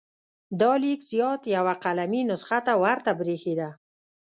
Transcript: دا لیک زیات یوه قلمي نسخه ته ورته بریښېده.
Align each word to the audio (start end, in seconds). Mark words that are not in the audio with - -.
دا 0.61 0.71
لیک 0.81 1.01
زیات 1.11 1.41
یوه 1.55 1.73
قلمي 1.83 2.21
نسخه 2.29 2.59
ته 2.65 2.73
ورته 2.83 3.11
بریښېده. 3.19 3.69